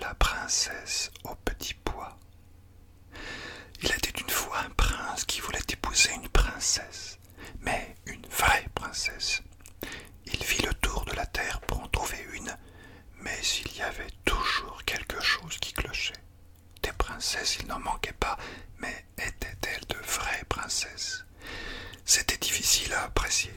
La 0.00 0.14
princesse 0.14 1.10
au 1.24 1.34
petit 1.34 1.74
pois. 1.74 2.16
Il 3.82 3.90
était 3.90 4.20
une 4.20 4.30
fois 4.30 4.58
un 4.60 4.70
prince 4.70 5.24
qui 5.24 5.40
voulait 5.40 5.58
épouser 5.68 6.12
une 6.14 6.28
princesse, 6.28 7.18
mais 7.60 7.94
une 8.06 8.24
vraie 8.26 8.66
princesse. 8.74 9.42
Il 10.26 10.42
fit 10.42 10.62
le 10.62 10.74
tour 10.74 11.04
de 11.04 11.12
la 11.12 11.26
terre 11.26 11.60
pour 11.62 11.80
en 11.82 11.88
trouver 11.88 12.24
une, 12.32 12.56
mais 13.20 13.38
il 13.64 13.76
y 13.76 13.82
avait 13.82 14.10
toujours 14.24 14.82
quelque 14.84 15.20
chose 15.20 15.58
qui 15.58 15.72
clochait. 15.72 16.12
Des 16.82 16.92
princesses, 16.92 17.58
il 17.60 17.66
n'en 17.66 17.80
manquait 17.80 18.12
pas, 18.12 18.38
mais 18.78 19.04
étaient-elles 19.18 19.86
de 19.88 19.96
vraies 20.06 20.44
princesses? 20.48 21.24
C'était 22.04 22.38
difficile 22.38 22.92
à 22.94 23.04
apprécier. 23.04 23.54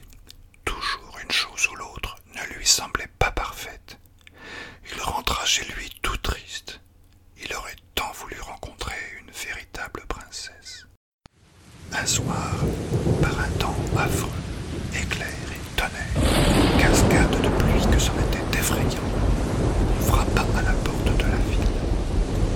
Toujours 0.64 1.18
une 1.22 1.30
chose 1.30 1.68
ou 1.68 1.74
l'autre 1.76 2.16
ne 2.34 2.42
lui 2.54 2.66
semblait 2.66 3.10
pas 3.18 3.30
parfaite. 3.30 3.98
Il 4.94 5.00
rentra 5.00 5.44
chez 5.46 5.64
lui 5.72 5.88
Un 12.02 12.06
soir, 12.06 12.56
par 13.20 13.30
un 13.38 13.48
temps 13.60 13.76
affreux, 13.96 14.28
éclair 14.92 15.28
et 15.28 15.76
tonnerre, 15.76 16.76
cascade 16.76 17.30
de 17.30 17.48
pluie 17.48 17.92
que 17.92 17.98
c'en 18.00 18.14
était 18.14 18.58
effrayant, 18.58 19.08
frappa 20.00 20.44
à 20.58 20.62
la 20.62 20.72
porte 20.82 21.04
de 21.16 21.22
la 21.22 21.36
ville, 21.48 21.70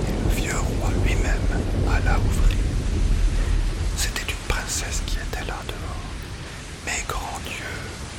et 0.09 0.11
le 0.11 0.35
vieux 0.35 0.57
roi 0.57 0.89
lui-même 1.05 1.47
alla 1.89 2.17
ouvrir. 2.19 2.59
C'était 3.95 4.29
une 4.29 4.47
princesse 4.49 5.01
qui 5.05 5.15
était 5.15 5.47
là 5.47 5.55
dehors. 5.65 6.03
Mais 6.85 7.01
grand 7.07 7.39
Dieu, 7.45 7.71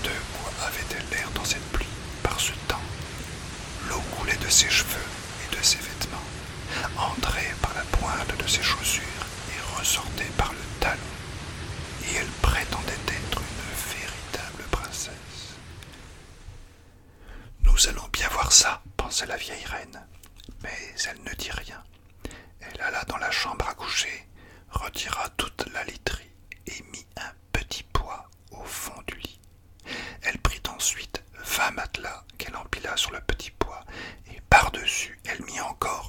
de 0.04 0.14
quoi 0.32 0.50
avait-elle 0.66 1.04
l'air 1.12 1.28
dans 1.34 1.44
cette 1.44 1.68
pluie, 1.72 1.84
par 2.22 2.40
ce 2.40 2.52
temps 2.68 2.86
L'eau 3.90 4.00
coulait 4.16 4.38
de 4.42 4.48
ses 4.50 4.70
cheveux 4.70 5.08
et 5.44 5.56
de 5.56 5.62
ses 5.62 5.76
vêtements, 5.76 6.24
entrait 6.96 7.47
Nous 17.78 17.88
allons 17.90 18.08
bien 18.08 18.26
voir 18.30 18.50
ça, 18.50 18.82
pensait 18.96 19.26
la 19.26 19.36
vieille 19.36 19.64
reine. 19.66 20.04
Mais 20.64 20.76
elle 21.08 21.22
ne 21.22 21.32
dit 21.36 21.52
rien. 21.52 21.80
Elle 22.58 22.80
alla 22.80 23.04
dans 23.04 23.18
la 23.18 23.30
chambre 23.30 23.68
à 23.68 23.74
coucher, 23.74 24.28
retira 24.68 25.28
toute 25.36 25.64
la 25.72 25.84
literie 25.84 26.28
et 26.66 26.82
mit 26.90 27.06
un 27.16 27.32
petit 27.52 27.84
poids 27.84 28.28
au 28.50 28.64
fond 28.64 29.00
du 29.06 29.14
lit. 29.18 29.40
Elle 30.22 30.38
prit 30.38 30.60
ensuite 30.74 31.22
vingt 31.36 31.70
matelas 31.70 32.24
qu'elle 32.36 32.56
empila 32.56 32.96
sur 32.96 33.12
le 33.12 33.20
petit 33.20 33.52
poids, 33.52 33.84
et 34.26 34.40
par-dessus 34.50 35.16
elle 35.28 35.44
mit 35.44 35.60
encore 35.60 36.07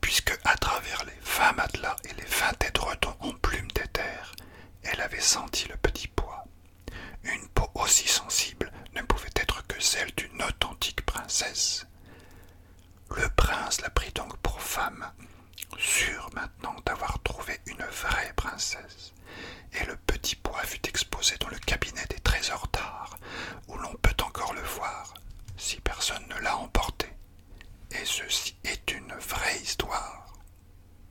puisque 0.00 0.38
à 0.44 0.56
travers 0.56 1.04
les 1.04 1.20
vingt 1.22 1.52
matelas 1.52 1.96
et 2.04 2.14
les 2.14 2.24
vingt 2.24 2.54
têtes 2.58 2.78
redons 2.78 3.14
en 3.20 3.32
plumes 3.32 3.70
d'éther, 3.72 4.32
elle 4.82 5.00
avait 5.02 5.20
senti 5.20 5.68
le 5.68 5.76
petit 5.76 6.08
poids. 6.08 6.44
Une 7.22 7.48
peau 7.48 7.70
aussi 7.74 8.08
sensible 8.08 8.72
ne 8.94 9.02
pouvait 9.02 9.28
être 9.36 9.66
que 9.66 9.78
celle 9.80 10.10
d'une 10.12 10.42
authentique 10.42 11.04
princesse. 11.04 11.86
Le 13.14 13.28
prince 13.36 13.82
la 13.82 13.90
prit 13.90 14.12
donc 14.12 14.36
pour 14.38 14.60
femme, 14.60 15.12
sûr 15.78 16.30
maintenant 16.34 16.76
d'avoir 16.86 17.22
trouvé 17.22 17.60
une 17.66 17.84
vraie 17.84 18.32
princesse, 18.36 19.12
et 19.74 19.84
le 19.84 19.96
petit 19.96 20.36
poids 20.36 20.62
fut 20.62 20.86
exposé 20.88 21.36
dans 21.40 21.48
le 21.48 21.58
cabinet 21.58 22.06
des 22.08 22.20
trésors 22.20 22.68
d'art, 22.72 23.18
où 23.68 23.76
l'on 23.76 23.94
peut 24.00 24.16
encore 24.24 24.54
le 24.54 24.62
voir, 24.62 25.12
si 25.58 25.78
personne 25.82 26.26
ne 26.28 26.40
l'a 26.40 26.56
emporté 26.56 27.06
et 27.90 28.04
ceci 28.04 28.54
est 28.64 28.92
une 28.92 29.12
vraie 29.14 29.58
histoire. 29.62 30.27